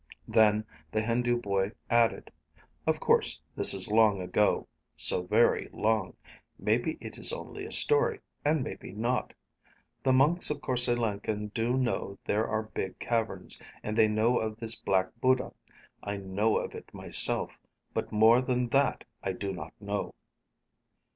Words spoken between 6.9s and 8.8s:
it is only a story. And